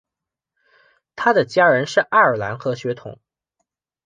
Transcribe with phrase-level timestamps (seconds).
[1.15, 3.19] 他的家人是爱尔兰和血统。